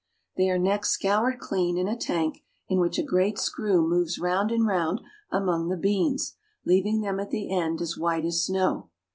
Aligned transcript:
They 0.35 0.49
are 0.49 0.57
next 0.57 0.89
scoured 0.93 1.37
clean 1.37 1.77
in 1.77 1.87
a 1.87 1.95
tank 1.95 2.41
in 2.67 2.79
which 2.79 2.97
a 2.97 3.03
great 3.03 3.37
screw 3.37 3.87
moves 3.87 4.17
round 4.17 4.49
and 4.49 4.65
round 4.65 4.99
among 5.29 5.67
the 5.69 5.77
beans, 5.77 6.37
leaving 6.65 7.01
them 7.01 7.19
at 7.19 7.29
the 7.29 7.55
end 7.55 7.79
as 7.81 7.99
white 7.99 8.25
as 8.25 8.43
snow. 8.43 8.89